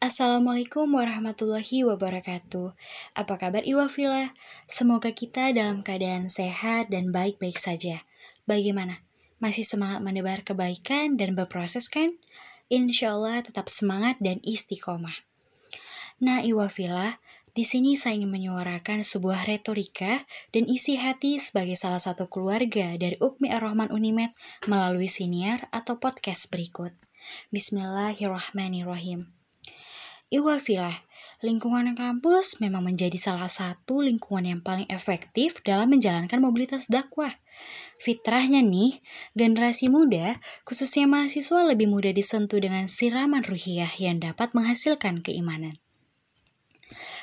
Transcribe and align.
Assalamualaikum 0.00 0.96
warahmatullahi 0.96 1.84
wabarakatuh. 1.84 2.72
Apa 3.20 3.36
kabar 3.36 3.60
Iwafila? 3.68 4.32
Semoga 4.64 5.12
kita 5.12 5.52
dalam 5.52 5.84
keadaan 5.84 6.32
sehat 6.32 6.88
dan 6.88 7.12
baik-baik 7.12 7.60
saja. 7.60 8.08
Bagaimana? 8.48 9.04
Masih 9.44 9.60
semangat 9.60 10.00
menebar 10.00 10.40
kebaikan 10.40 11.20
dan 11.20 11.36
berproses 11.36 11.92
kan? 11.92 12.16
Insya 12.72 13.12
Allah 13.12 13.44
tetap 13.44 13.68
semangat 13.68 14.16
dan 14.24 14.40
istiqomah. 14.40 15.20
Nah 16.24 16.40
Iwafila, 16.48 17.20
di 17.52 17.68
sini 17.68 17.92
saya 17.92 18.16
ingin 18.16 18.32
menyuarakan 18.32 19.04
sebuah 19.04 19.44
retorika 19.44 20.24
dan 20.56 20.64
isi 20.64 20.96
hati 20.96 21.36
sebagai 21.36 21.76
salah 21.76 22.00
satu 22.00 22.24
keluarga 22.24 22.96
dari 22.96 23.20
Ukmi 23.20 23.52
Ar-Rahman 23.52 23.92
Unimed 23.92 24.32
melalui 24.64 25.12
siniar 25.12 25.68
atau 25.68 26.00
podcast 26.00 26.48
berikut. 26.48 26.96
Bismillahirrahmanirrahim. 27.52 29.39
Iwafilah, 30.30 30.94
lingkungan 31.42 31.90
kampus 31.98 32.62
memang 32.62 32.86
menjadi 32.86 33.18
salah 33.18 33.50
satu 33.50 33.98
lingkungan 33.98 34.46
yang 34.46 34.60
paling 34.62 34.86
efektif 34.86 35.58
dalam 35.66 35.90
menjalankan 35.90 36.38
mobilitas 36.38 36.86
dakwah. 36.86 37.34
Fitrahnya 37.98 38.62
nih, 38.62 39.02
generasi 39.34 39.90
muda, 39.90 40.38
khususnya 40.62 41.10
mahasiswa 41.10 41.66
lebih 41.66 41.90
mudah 41.90 42.14
disentuh 42.14 42.62
dengan 42.62 42.86
siraman 42.86 43.42
ruhiyah 43.42 43.90
yang 43.98 44.22
dapat 44.22 44.54
menghasilkan 44.54 45.18
keimanan. 45.18 45.82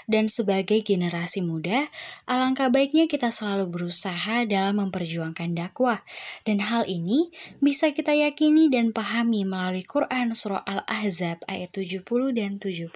Dan 0.07 0.31
sebagai 0.31 0.79
generasi 0.87 1.43
muda, 1.43 1.91
alangkah 2.23 2.71
baiknya 2.71 3.11
kita 3.11 3.27
selalu 3.27 3.67
berusaha 3.67 4.47
dalam 4.47 4.87
memperjuangkan 4.87 5.51
dakwah. 5.51 5.99
Dan 6.47 6.63
hal 6.63 6.87
ini 6.87 7.27
bisa 7.59 7.91
kita 7.91 8.15
yakini 8.15 8.71
dan 8.71 8.95
pahami 8.95 9.43
melalui 9.43 9.83
Quran 9.83 10.31
Surah 10.31 10.63
Al-Ahzab 10.63 11.43
ayat 11.51 11.75
70 11.75 12.07
dan 12.31 12.55
71 12.55 12.87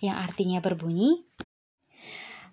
yang 0.00 0.16
artinya 0.16 0.64
berbunyi, 0.64 1.28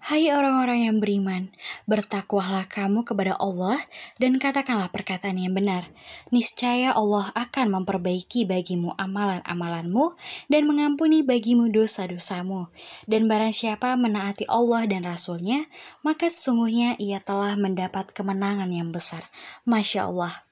Hai 0.06 0.30
orang-orang 0.30 0.86
yang 0.86 1.02
beriman, 1.02 1.50
bertakwalah 1.90 2.70
kamu 2.70 3.10
kepada 3.10 3.34
Allah 3.42 3.82
dan 4.22 4.38
katakanlah 4.38 4.94
perkataan 4.94 5.42
yang 5.42 5.58
benar. 5.58 5.90
Niscaya 6.30 6.94
Allah 6.94 7.34
akan 7.34 7.82
memperbaiki 7.82 8.46
bagimu 8.46 8.94
amalan-amalanmu 9.02 10.14
dan 10.46 10.70
mengampuni 10.70 11.26
bagimu 11.26 11.74
dosa-dosamu. 11.74 12.70
Dan 13.10 13.26
barang 13.26 13.50
siapa 13.50 13.98
menaati 13.98 14.46
Allah 14.46 14.86
dan 14.86 15.10
Rasulnya, 15.10 15.66
maka 16.06 16.30
sesungguhnya 16.30 17.02
ia 17.02 17.18
telah 17.18 17.58
mendapat 17.58 18.14
kemenangan 18.14 18.70
yang 18.70 18.94
besar. 18.94 19.26
Masya 19.66 20.06
Allah. 20.06 20.46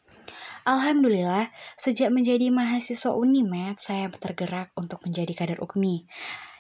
Alhamdulillah, 0.66 1.54
sejak 1.78 2.10
menjadi 2.10 2.50
mahasiswa 2.50 3.14
Unimed, 3.14 3.78
saya 3.78 4.10
tergerak 4.10 4.73
untuk 4.73 5.06
menjadi 5.06 5.45
kader 5.45 5.62
UKMI 5.62 6.10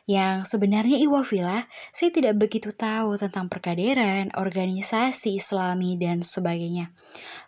yang 0.03 0.43
sebenarnya 0.43 0.99
Iwafila 0.99 1.63
saya 1.95 2.09
tidak 2.11 2.35
begitu 2.35 2.75
tahu 2.75 3.15
tentang 3.15 3.47
perkaderan, 3.47 4.35
organisasi 4.35 5.39
islami, 5.39 5.95
dan 5.95 6.27
sebagainya. 6.27 6.91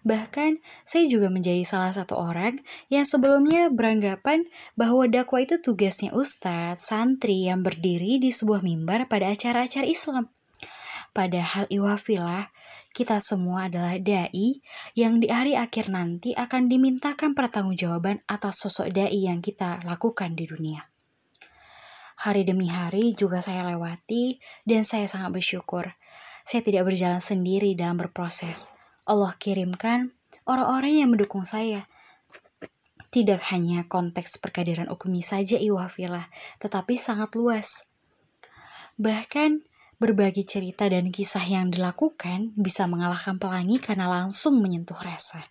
Bahkan 0.08 0.64
saya 0.88 1.06
juga 1.12 1.28
menjadi 1.28 1.68
salah 1.68 1.92
satu 1.92 2.16
orang 2.16 2.64
yang 2.88 3.04
sebelumnya 3.04 3.68
beranggapan 3.68 4.48
bahwa 4.80 5.04
dakwah 5.12 5.44
itu 5.44 5.60
tugasnya 5.60 6.16
ustadz, 6.16 6.88
santri 6.88 7.52
yang 7.52 7.60
berdiri 7.60 8.24
di 8.24 8.32
sebuah 8.32 8.64
mimbar 8.64 9.12
pada 9.12 9.36
acara-acara 9.36 9.84
Islam. 9.84 10.32
Padahal 11.12 11.68
Iwafila 11.72 12.52
kita 12.96 13.20
semua 13.20 13.68
adalah 13.68 14.00
da'i 14.00 14.64
yang 14.96 15.20
di 15.20 15.28
hari 15.28 15.60
akhir 15.60 15.92
nanti 15.92 16.32
akan 16.32 16.72
dimintakan 16.72 17.36
pertanggungjawaban 17.36 18.24
atas 18.24 18.64
sosok 18.64 18.88
da'i 18.96 19.28
yang 19.28 19.44
kita 19.44 19.84
lakukan 19.84 20.32
di 20.32 20.48
dunia. 20.48 20.95
Hari 22.26 22.42
demi 22.42 22.66
hari 22.74 23.14
juga 23.14 23.38
saya 23.38 23.62
lewati 23.70 24.42
dan 24.66 24.82
saya 24.82 25.06
sangat 25.06 25.30
bersyukur. 25.30 25.94
Saya 26.42 26.66
tidak 26.66 26.90
berjalan 26.90 27.22
sendiri 27.22 27.78
dalam 27.78 28.02
berproses. 28.02 28.74
Allah 29.06 29.38
kirimkan 29.38 30.10
orang-orang 30.50 31.06
yang 31.06 31.14
mendukung 31.14 31.46
saya. 31.46 31.86
Tidak 33.14 33.38
hanya 33.54 33.86
konteks 33.86 34.42
perkadiran 34.42 34.90
ukmi 34.90 35.22
saja 35.22 35.62
iwafilah, 35.62 36.26
tetapi 36.58 36.98
sangat 36.98 37.38
luas. 37.38 37.86
Bahkan 38.98 39.62
berbagi 40.02 40.50
cerita 40.50 40.90
dan 40.90 41.14
kisah 41.14 41.46
yang 41.46 41.70
dilakukan 41.70 42.58
bisa 42.58 42.90
mengalahkan 42.90 43.38
pelangi 43.38 43.78
karena 43.78 44.10
langsung 44.10 44.66
menyentuh 44.66 44.98
rasa. 44.98 45.46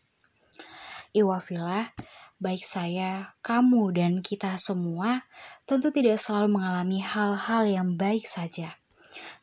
Iwafilah, 1.14 1.94
baik 2.42 2.62
saya, 2.62 3.38
kamu, 3.40 3.94
dan 3.94 4.12
kita 4.20 4.58
semua 4.58 5.26
tentu 5.64 5.94
tidak 5.94 6.18
selalu 6.18 6.60
mengalami 6.60 7.00
hal-hal 7.00 7.62
yang 7.66 7.88
baik 7.94 8.26
saja. 8.26 8.78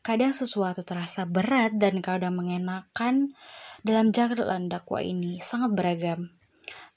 Kadang 0.02 0.34
sesuatu 0.34 0.82
terasa 0.82 1.30
berat 1.30 1.78
dan 1.78 2.02
kadang 2.02 2.36
mengenakan 2.36 3.38
dalam 3.86 4.10
jalan 4.12 4.68
dakwah 4.68 5.02
ini 5.02 5.40
sangat 5.40 5.74
beragam. 5.78 6.34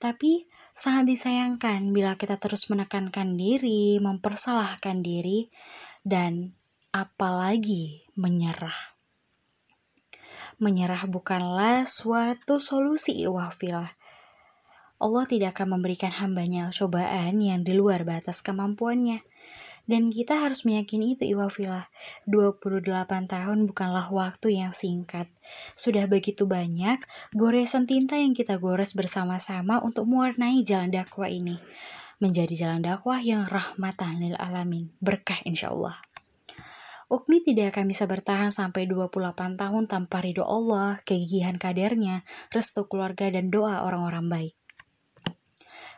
Tapi 0.01 0.45
sangat 0.75 1.15
disayangkan 1.15 1.95
bila 1.95 2.19
kita 2.19 2.37
terus 2.37 2.67
menekankan 2.69 3.39
diri, 3.39 3.97
mempersalahkan 4.03 5.01
diri, 5.01 5.49
dan 6.03 6.57
apalagi 6.91 8.05
menyerah. 8.19 8.95
Menyerah 10.59 11.11
bukanlah 11.11 11.83
suatu 11.83 12.63
solusi 12.63 13.27
iwafilah 13.27 14.04
Allah 15.05 15.29
tidak 15.29 15.61
akan 15.61 15.77
memberikan 15.77 16.09
hambanya 16.09 16.73
cobaan 16.73 17.37
yang 17.45 17.61
di 17.61 17.77
luar 17.77 18.09
batas 18.09 18.41
kemampuannya. 18.41 19.21
Dan 19.85 20.09
kita 20.09 20.41
harus 20.41 20.65
meyakini 20.65 21.13
itu 21.13 21.29
Iwafilah. 21.29 21.93
28 22.25 23.05
tahun 23.29 23.69
bukanlah 23.69 24.09
waktu 24.09 24.65
yang 24.65 24.73
singkat. 24.73 25.29
Sudah 25.77 26.09
begitu 26.09 26.49
banyak 26.49 27.05
goresan 27.37 27.85
tinta 27.85 28.17
yang 28.17 28.33
kita 28.33 28.57
gores 28.57 28.97
bersama-sama 28.97 29.85
untuk 29.85 30.09
mewarnai 30.09 30.65
jalan 30.65 30.89
dakwah 30.89 31.29
ini. 31.29 31.61
Menjadi 32.17 32.65
jalan 32.65 32.81
dakwah 32.81 33.21
yang 33.21 33.45
rahmatan 33.45 34.25
lil 34.25 34.41
alamin. 34.41 34.89
Berkah 35.05 35.45
insya 35.45 35.69
Allah. 35.69 36.01
Ukmi 37.13 37.45
tidak 37.45 37.77
akan 37.77 37.93
bisa 37.93 38.09
bertahan 38.09 38.49
sampai 38.49 38.89
28 38.89 39.61
tahun 39.61 39.85
tanpa 39.85 40.25
ridho 40.25 40.49
Allah, 40.49 41.05
kegigihan 41.05 41.61
kadernya, 41.61 42.25
restu 42.49 42.89
keluarga, 42.89 43.29
dan 43.29 43.53
doa 43.53 43.85
orang-orang 43.85 44.33
baik. 44.33 44.64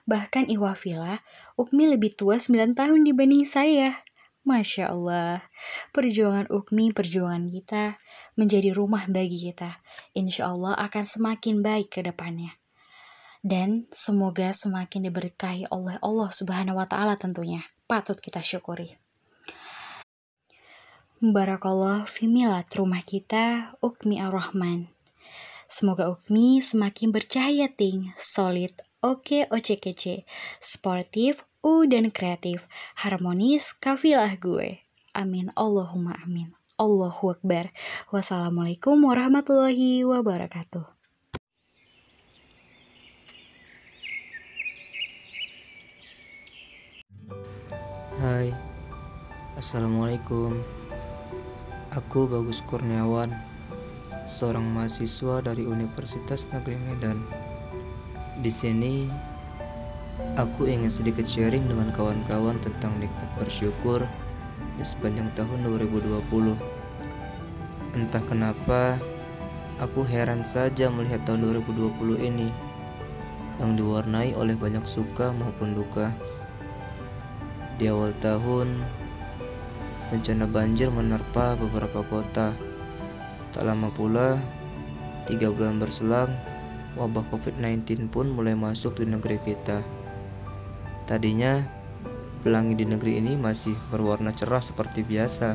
Bahkan 0.06 0.46
Iwafila, 0.46 1.18
Ukmi 1.58 1.90
lebih 1.90 2.14
tua 2.14 2.38
9 2.38 2.78
tahun 2.78 3.02
dibanding 3.02 3.42
saya. 3.42 4.06
Masya 4.46 4.94
Allah, 4.94 5.42
perjuangan 5.90 6.46
Ukmi, 6.46 6.94
perjuangan 6.94 7.50
kita 7.50 7.98
menjadi 8.38 8.70
rumah 8.70 9.02
bagi 9.10 9.50
kita. 9.50 9.82
Insya 10.14 10.54
Allah 10.54 10.78
akan 10.78 11.02
semakin 11.02 11.66
baik 11.66 11.98
ke 11.98 12.00
depannya. 12.06 12.54
Dan 13.42 13.90
semoga 13.90 14.54
semakin 14.54 15.10
diberkahi 15.10 15.66
oleh 15.74 15.98
Allah 15.98 16.30
Subhanahu 16.30 16.78
wa 16.78 16.86
Ta'ala 16.86 17.18
tentunya. 17.18 17.66
Patut 17.90 18.22
kita 18.22 18.38
syukuri. 18.38 18.94
Barakallah 21.18 22.06
fimilat 22.06 22.70
rumah 22.78 23.02
kita, 23.02 23.74
Ukmi 23.82 24.22
Ar-Rahman. 24.22 24.86
Semoga 25.66 26.06
Ukmi 26.06 26.62
semakin 26.62 27.10
bercahaya 27.10 27.66
ting, 27.66 28.14
solid, 28.14 28.70
oke 29.06 29.46
OCKC, 29.46 30.26
sportif, 30.58 31.46
U 31.62 31.86
dan 31.86 32.10
kreatif, 32.10 32.66
harmonis, 32.98 33.74
kafilah 33.74 34.34
gue. 34.38 34.82
Amin, 35.14 35.54
Allahumma 35.54 36.14
amin. 36.22 36.54
Allahu 36.76 37.32
Akbar. 37.32 37.72
Wassalamualaikum 38.12 39.00
warahmatullahi 39.00 40.04
wabarakatuh. 40.04 40.84
Hai, 48.16 48.48
Assalamualaikum 49.60 50.56
Aku 51.92 52.28
Bagus 52.28 52.64
Kurniawan 52.64 53.28
Seorang 54.24 54.64
mahasiswa 54.72 55.44
dari 55.44 55.68
Universitas 55.68 56.48
Negeri 56.48 56.80
Medan 56.88 57.20
di 58.36 58.53
sini, 58.53 59.09
aku 60.36 60.68
ingin 60.68 60.92
sedikit 60.92 61.24
sharing 61.24 61.65
dengan 61.65 61.88
kawan-kawan 61.97 62.60
tentang 62.60 62.92
nikmat 63.00 63.28
bersyukur 63.41 64.04
di 64.77 64.84
sepanjang 64.84 65.33
tahun 65.33 65.65
2020. 65.65 66.53
Entah 67.97 68.24
kenapa, 68.28 69.00
aku 69.80 70.04
heran 70.04 70.44
saja 70.44 70.92
melihat 70.92 71.24
tahun 71.24 71.48
2020 71.65 72.21
ini 72.21 72.53
yang 73.56 73.72
diwarnai 73.72 74.36
oleh 74.36 74.53
banyak 74.53 74.84
suka 74.84 75.33
maupun 75.33 75.72
duka. 75.72 76.12
Di 77.80 77.88
awal 77.88 78.12
tahun, 78.21 78.68
bencana 80.12 80.44
banjir 80.44 80.92
menerpa 80.92 81.56
beberapa 81.56 82.04
kota. 82.04 82.53
Tak 83.56 83.65
lama 83.65 83.88
pula, 83.97 84.36
tiga 85.24 85.48
bulan 85.48 85.80
berselang, 85.80 86.28
wabah 86.97 87.28
COVID-19 87.28 88.09
pun 88.09 88.33
mulai 88.33 88.57
masuk 88.57 88.98
di 88.98 89.07
negeri 89.07 89.37
kita. 89.45 89.84
Tadinya, 91.04 91.60
pelangi 92.41 92.75
di 92.75 92.89
negeri 92.89 93.21
ini 93.21 93.37
masih 93.37 93.77
berwarna 93.93 94.33
cerah 94.33 94.65
seperti 94.65 95.04
biasa. 95.04 95.54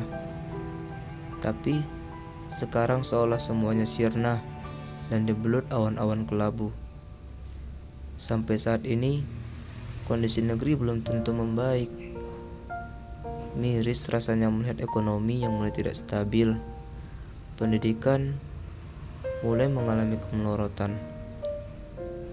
Tapi 1.42 1.82
sekarang 2.48 3.02
seolah 3.02 3.42
semuanya 3.42 3.84
sirna 3.84 4.38
dan 5.10 5.26
dibelut 5.26 5.66
awan-awan 5.74 6.24
kelabu. 6.24 6.70
Sampai 8.14 8.62
saat 8.62 8.86
ini, 8.86 9.26
kondisi 10.06 10.46
negeri 10.46 10.78
belum 10.78 11.02
tentu 11.02 11.34
membaik. 11.34 11.90
Miris 13.58 14.08
rasanya 14.08 14.48
melihat 14.48 14.80
ekonomi 14.80 15.44
yang 15.44 15.52
mulai 15.52 15.74
tidak 15.74 15.98
stabil. 15.98 16.56
Pendidikan 17.60 18.32
mulai 19.42 19.68
mengalami 19.68 20.16
kemelorotan. 20.16 20.94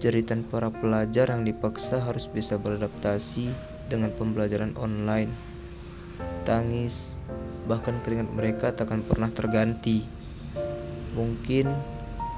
Jeritan 0.00 0.48
para 0.48 0.72
pelajar 0.72 1.28
yang 1.28 1.44
dipaksa 1.44 2.00
harus 2.00 2.24
bisa 2.24 2.56
beradaptasi 2.56 3.52
dengan 3.92 4.08
pembelajaran 4.16 4.72
online. 4.80 5.28
Tangis, 6.48 7.20
bahkan 7.68 8.00
keringat 8.00 8.32
mereka 8.32 8.72
takkan 8.72 9.04
pernah 9.04 9.28
terganti. 9.28 10.00
Mungkin 11.12 11.68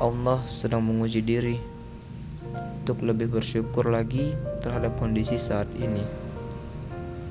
Allah 0.02 0.42
sedang 0.50 0.82
menguji 0.82 1.22
diri 1.22 1.54
untuk 2.82 2.98
lebih 3.06 3.30
bersyukur 3.30 3.86
lagi 3.86 4.34
terhadap 4.58 4.98
kondisi 4.98 5.38
saat 5.38 5.70
ini. 5.78 6.02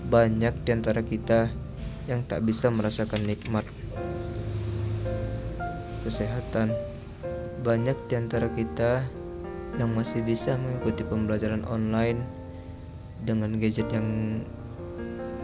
Banyak 0.08 0.64
di 0.64 0.72
antara 0.72 1.04
kita 1.04 1.52
yang 2.08 2.24
tak 2.24 2.48
bisa 2.48 2.72
merasakan 2.72 3.28
nikmat 3.28 3.68
kesehatan. 6.08 6.72
Banyak 7.68 8.00
di 8.08 8.16
antara 8.16 8.48
kita 8.48 9.21
yang 9.80 9.92
masih 9.96 10.26
bisa 10.26 10.60
mengikuti 10.60 11.06
pembelajaran 11.06 11.64
online 11.70 12.20
dengan 13.24 13.56
gadget 13.62 13.88
yang 13.94 14.42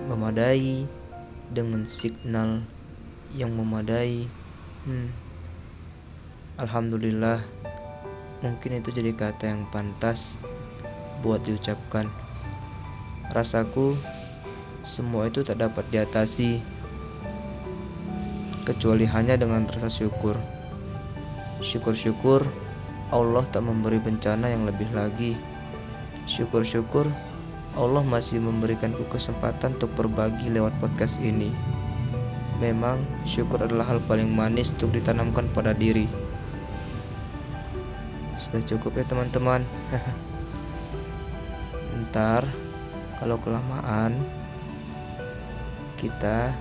memadai, 0.09 0.83
dengan 1.53 1.85
signal 1.87 2.63
yang 3.35 3.53
memadai. 3.55 4.25
Hmm. 4.87 5.11
Alhamdulillah 6.57 7.43
Mungkin 8.37 8.77
itu 8.77 8.93
jadi 8.93 9.17
kata 9.17 9.49
yang 9.49 9.65
pantas 9.73 10.37
buat 11.25 11.41
diucapkan. 11.41 12.05
Rasaku 13.33 13.97
semua 14.85 15.25
itu 15.25 15.41
tak 15.41 15.57
dapat 15.57 15.81
diatasi 15.89 16.61
kecuali 18.61 19.09
hanya 19.09 19.33
dengan 19.41 19.65
rasa 19.65 19.89
syukur. 19.89 20.37
Syukur-syukur 21.65 22.45
Allah 23.13 23.43
tak 23.47 23.63
memberi 23.63 23.99
bencana 23.99 24.51
yang 24.51 24.67
lebih 24.67 24.87
lagi. 24.91 25.37
Syukur-syukur 26.27 27.07
Allah 27.77 28.03
masih 28.03 28.43
memberikanku 28.43 29.07
kesempatan 29.07 29.79
untuk 29.79 29.93
berbagi 29.95 30.51
lewat 30.51 30.75
podcast 30.81 31.23
ini. 31.23 31.53
Memang 32.57 32.97
syukur 33.23 33.63
adalah 33.63 33.95
hal 33.95 34.01
paling 34.09 34.33
manis 34.33 34.73
untuk 34.73 34.97
ditanamkan 34.97 35.45
pada 35.53 35.77
diri 35.77 36.27
sudah 38.37 38.61
cukup 38.61 39.01
ya 39.01 39.05
teman-teman 39.09 39.65
ntar 42.07 42.45
kalau 43.17 43.41
kelamaan 43.41 44.13
kita 45.97 46.53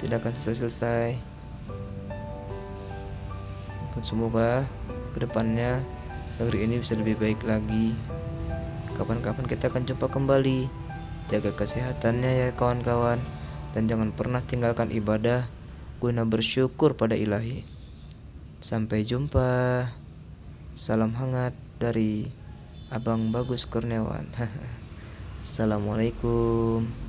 tidak 0.00 0.24
akan 0.24 0.32
selesai-selesai 0.32 1.20
semoga 4.00 4.64
ke 5.18 5.26
depannya 5.26 5.82
negeri 6.38 6.70
ini 6.70 6.78
bisa 6.78 6.94
lebih 6.94 7.18
baik 7.18 7.42
lagi. 7.42 7.90
Kapan-kapan 8.94 9.50
kita 9.50 9.66
akan 9.66 9.82
jumpa 9.82 10.06
kembali. 10.06 10.70
Jaga 11.26 11.50
kesehatannya 11.58 12.30
ya 12.46 12.48
kawan-kawan. 12.54 13.18
Dan 13.74 13.90
jangan 13.90 14.14
pernah 14.14 14.38
tinggalkan 14.46 14.94
ibadah 14.94 15.42
guna 15.98 16.22
bersyukur 16.22 16.94
pada 16.94 17.18
ilahi. 17.18 17.66
Sampai 18.62 19.02
jumpa. 19.02 19.90
Salam 20.78 21.10
hangat 21.18 21.58
dari 21.82 22.30
Abang 22.94 23.34
Bagus 23.34 23.66
Kurniawan. 23.66 24.22
Assalamualaikum. 25.42 27.07